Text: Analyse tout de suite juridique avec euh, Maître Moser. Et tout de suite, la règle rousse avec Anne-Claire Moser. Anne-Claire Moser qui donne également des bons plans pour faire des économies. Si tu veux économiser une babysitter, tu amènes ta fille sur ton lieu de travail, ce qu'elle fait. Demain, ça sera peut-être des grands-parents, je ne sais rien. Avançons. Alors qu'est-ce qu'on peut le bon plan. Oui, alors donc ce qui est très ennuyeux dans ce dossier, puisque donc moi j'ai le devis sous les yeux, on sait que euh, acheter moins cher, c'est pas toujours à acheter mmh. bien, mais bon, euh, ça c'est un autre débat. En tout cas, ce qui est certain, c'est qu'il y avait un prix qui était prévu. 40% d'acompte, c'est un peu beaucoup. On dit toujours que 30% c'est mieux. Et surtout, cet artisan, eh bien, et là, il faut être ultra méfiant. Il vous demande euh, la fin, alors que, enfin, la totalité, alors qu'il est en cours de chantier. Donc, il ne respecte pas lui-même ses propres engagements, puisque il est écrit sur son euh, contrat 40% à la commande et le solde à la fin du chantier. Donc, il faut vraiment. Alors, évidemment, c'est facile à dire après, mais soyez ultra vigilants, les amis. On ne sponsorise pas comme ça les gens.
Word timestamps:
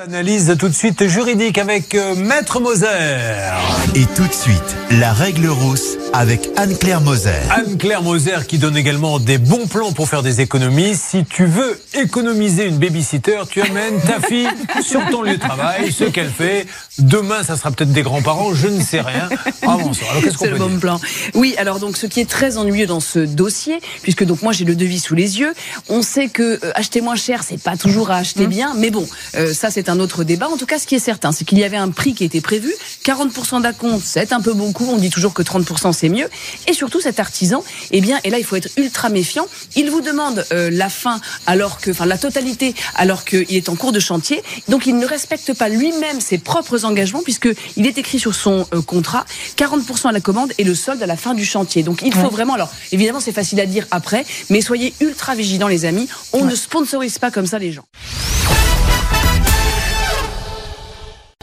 Analyse 0.00 0.54
tout 0.56 0.68
de 0.68 0.74
suite 0.74 1.08
juridique 1.08 1.58
avec 1.58 1.96
euh, 1.96 2.14
Maître 2.14 2.60
Moser. 2.60 2.86
Et 3.96 4.06
tout 4.14 4.28
de 4.28 4.32
suite, 4.32 4.76
la 4.92 5.12
règle 5.12 5.48
rousse 5.48 5.96
avec 6.12 6.48
Anne-Claire 6.56 7.00
Moser. 7.00 7.30
Anne-Claire 7.50 8.02
Moser 8.02 8.46
qui 8.46 8.58
donne 8.58 8.76
également 8.76 9.18
des 9.18 9.38
bons 9.38 9.66
plans 9.66 9.92
pour 9.92 10.08
faire 10.08 10.22
des 10.22 10.40
économies. 10.40 10.94
Si 10.96 11.24
tu 11.24 11.46
veux 11.46 11.80
économiser 11.94 12.66
une 12.66 12.78
babysitter, 12.78 13.40
tu 13.48 13.62
amènes 13.62 14.00
ta 14.00 14.20
fille 14.20 14.48
sur 14.82 15.04
ton 15.10 15.22
lieu 15.22 15.36
de 15.36 15.40
travail, 15.40 15.92
ce 15.92 16.04
qu'elle 16.04 16.30
fait. 16.30 16.66
Demain, 16.98 17.42
ça 17.42 17.56
sera 17.56 17.70
peut-être 17.70 17.92
des 17.92 18.02
grands-parents, 18.02 18.54
je 18.54 18.68
ne 18.68 18.80
sais 18.80 19.00
rien. 19.00 19.28
Avançons. 19.62 20.04
Alors 20.10 20.22
qu'est-ce 20.22 20.38
qu'on 20.38 20.46
peut 20.46 20.50
le 20.52 20.58
bon 20.58 20.78
plan. 20.78 21.00
Oui, 21.34 21.54
alors 21.58 21.78
donc 21.78 21.96
ce 21.96 22.06
qui 22.06 22.20
est 22.20 22.28
très 22.28 22.56
ennuyeux 22.56 22.86
dans 22.86 23.00
ce 23.00 23.20
dossier, 23.20 23.80
puisque 24.02 24.24
donc 24.24 24.42
moi 24.42 24.52
j'ai 24.52 24.64
le 24.64 24.74
devis 24.74 25.00
sous 25.00 25.14
les 25.14 25.40
yeux, 25.40 25.52
on 25.88 26.02
sait 26.02 26.28
que 26.28 26.58
euh, 26.64 26.72
acheter 26.74 27.00
moins 27.00 27.16
cher, 27.16 27.42
c'est 27.42 27.60
pas 27.60 27.76
toujours 27.76 28.10
à 28.10 28.16
acheter 28.16 28.46
mmh. 28.46 28.50
bien, 28.50 28.74
mais 28.76 28.90
bon, 28.90 29.06
euh, 29.36 29.52
ça 29.52 29.70
c'est 29.70 29.88
un 29.88 30.00
autre 30.00 30.24
débat. 30.24 30.48
En 30.48 30.56
tout 30.56 30.66
cas, 30.66 30.78
ce 30.78 30.86
qui 30.86 30.94
est 30.94 31.00
certain, 31.00 31.32
c'est 31.32 31.44
qu'il 31.44 31.58
y 31.58 31.64
avait 31.64 31.76
un 31.76 31.90
prix 31.90 32.14
qui 32.14 32.24
était 32.24 32.40
prévu. 32.40 32.72
40% 33.04 33.62
d'acompte, 33.62 34.02
c'est 34.04 34.32
un 34.32 34.40
peu 34.40 34.52
beaucoup. 34.52 34.86
On 34.90 34.96
dit 34.96 35.10
toujours 35.10 35.34
que 35.34 35.42
30% 35.42 35.92
c'est 35.98 36.08
mieux. 36.08 36.28
Et 36.66 36.72
surtout, 36.72 37.00
cet 37.00 37.20
artisan, 37.20 37.64
eh 37.90 38.00
bien, 38.00 38.18
et 38.24 38.30
là, 38.30 38.38
il 38.38 38.44
faut 38.44 38.56
être 38.56 38.68
ultra 38.76 39.08
méfiant. 39.08 39.46
Il 39.76 39.90
vous 39.90 40.00
demande 40.00 40.44
euh, 40.52 40.70
la 40.70 40.88
fin, 40.88 41.20
alors 41.46 41.80
que, 41.80 41.90
enfin, 41.90 42.06
la 42.06 42.18
totalité, 42.18 42.74
alors 42.94 43.24
qu'il 43.24 43.54
est 43.54 43.68
en 43.68 43.76
cours 43.76 43.92
de 43.92 44.00
chantier. 44.00 44.42
Donc, 44.68 44.86
il 44.86 44.96
ne 44.96 45.06
respecte 45.06 45.52
pas 45.54 45.68
lui-même 45.68 46.20
ses 46.20 46.38
propres 46.38 46.84
engagements, 46.84 47.22
puisque 47.22 47.48
il 47.76 47.86
est 47.86 47.98
écrit 47.98 48.18
sur 48.18 48.34
son 48.34 48.66
euh, 48.72 48.82
contrat 48.82 49.24
40% 49.56 50.08
à 50.08 50.12
la 50.12 50.20
commande 50.20 50.52
et 50.58 50.64
le 50.64 50.74
solde 50.74 51.02
à 51.02 51.06
la 51.06 51.16
fin 51.16 51.34
du 51.34 51.44
chantier. 51.44 51.82
Donc, 51.82 52.02
il 52.04 52.14
faut 52.14 52.30
vraiment. 52.30 52.54
Alors, 52.54 52.70
évidemment, 52.92 53.20
c'est 53.20 53.32
facile 53.32 53.60
à 53.60 53.66
dire 53.66 53.86
après, 53.90 54.24
mais 54.50 54.60
soyez 54.60 54.94
ultra 55.00 55.34
vigilants, 55.34 55.68
les 55.68 55.84
amis. 55.84 56.08
On 56.32 56.44
ne 56.44 56.54
sponsorise 56.54 57.18
pas 57.18 57.30
comme 57.30 57.46
ça 57.46 57.58
les 57.58 57.72
gens. 57.72 57.84